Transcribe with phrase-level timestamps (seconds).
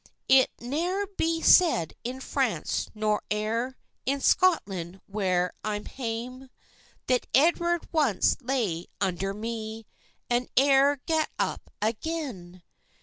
[0.27, 3.77] "It's ne'er be said in France, nor e'er
[4.07, 6.49] In Scotland, when I'm hame,
[7.05, 9.85] That Edward once lay under me,
[10.27, 12.63] And e'er gat up again!"